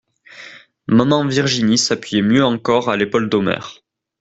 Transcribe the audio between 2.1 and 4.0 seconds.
mieux encore à l'épaule d'Omer.